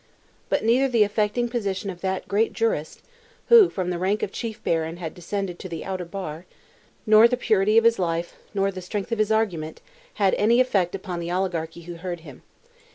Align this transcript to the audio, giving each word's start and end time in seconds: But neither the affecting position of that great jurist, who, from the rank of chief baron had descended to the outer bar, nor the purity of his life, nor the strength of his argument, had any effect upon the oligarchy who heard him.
But 0.49 0.63
neither 0.63 0.87
the 0.89 1.03
affecting 1.03 1.47
position 1.47 1.91
of 1.91 2.01
that 2.01 2.27
great 2.27 2.53
jurist, 2.53 3.03
who, 3.49 3.69
from 3.69 3.91
the 3.91 3.99
rank 3.99 4.23
of 4.23 4.31
chief 4.31 4.59
baron 4.63 4.97
had 4.97 5.13
descended 5.13 5.59
to 5.59 5.69
the 5.69 5.85
outer 5.85 6.05
bar, 6.05 6.47
nor 7.05 7.27
the 7.27 7.37
purity 7.37 7.77
of 7.77 7.83
his 7.83 7.99
life, 7.99 8.33
nor 8.55 8.71
the 8.71 8.81
strength 8.81 9.11
of 9.11 9.19
his 9.19 9.31
argument, 9.31 9.79
had 10.15 10.33
any 10.39 10.59
effect 10.59 10.95
upon 10.95 11.19
the 11.19 11.29
oligarchy 11.31 11.83
who 11.83 11.97
heard 11.97 12.21
him. 12.21 12.41